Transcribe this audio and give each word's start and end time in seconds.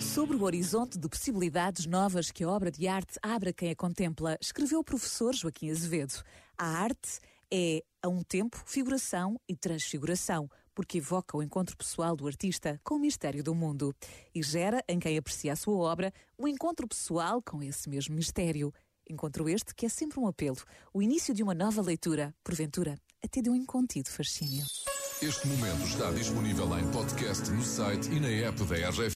Sobre 0.00 0.34
o 0.34 0.42
horizonte 0.42 0.98
de 0.98 1.08
possibilidades 1.08 1.84
novas 1.84 2.30
que 2.30 2.42
a 2.42 2.48
obra 2.48 2.70
de 2.70 2.88
arte 2.88 3.18
abre 3.22 3.50
a 3.50 3.52
quem 3.52 3.70
a 3.70 3.76
contempla, 3.76 4.38
escreveu 4.40 4.80
o 4.80 4.84
professor 4.84 5.34
Joaquim 5.34 5.70
Azevedo. 5.70 6.24
A 6.56 6.66
arte 6.66 7.20
é, 7.52 7.84
a 8.02 8.08
um 8.08 8.22
tempo, 8.22 8.62
figuração 8.66 9.38
e 9.46 9.54
transfiguração, 9.54 10.48
porque 10.74 10.98
evoca 10.98 11.36
o 11.36 11.42
encontro 11.42 11.76
pessoal 11.76 12.16
do 12.16 12.26
artista 12.26 12.80
com 12.82 12.94
o 12.94 12.98
mistério 12.98 13.44
do 13.44 13.54
mundo 13.54 13.94
e 14.34 14.42
gera, 14.42 14.82
em 14.88 14.98
quem 14.98 15.18
aprecia 15.18 15.52
a 15.52 15.56
sua 15.56 15.76
obra, 15.76 16.12
o 16.38 16.48
encontro 16.48 16.88
pessoal 16.88 17.42
com 17.42 17.62
esse 17.62 17.88
mesmo 17.88 18.14
mistério. 18.14 18.72
Encontro 19.08 19.48
este 19.48 19.74
que 19.74 19.84
é 19.84 19.88
sempre 19.88 20.18
um 20.18 20.26
apelo, 20.26 20.58
o 20.94 21.02
início 21.02 21.34
de 21.34 21.42
uma 21.42 21.54
nova 21.54 21.82
leitura, 21.82 22.34
porventura, 22.42 22.98
até 23.22 23.42
de 23.42 23.50
um 23.50 23.54
incontido 23.54 24.08
fascínio. 24.08 24.64
Este 25.22 25.46
momento 25.48 25.84
está 25.84 26.10
disponível 26.12 26.78
em 26.78 26.90
podcast 26.92 27.50
no 27.50 27.62
site 27.62 28.10
e 28.10 28.18
na 28.18 28.28
app 28.28 28.64
da 28.64 28.74
RGF. 28.88 29.08